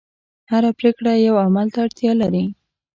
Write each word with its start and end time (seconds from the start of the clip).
هره 0.51 0.71
پرېکړه 0.79 1.11
یوه 1.27 1.41
عمل 1.47 1.67
ته 1.73 1.79
اړتیا 1.85 2.11
لري. 2.21 2.45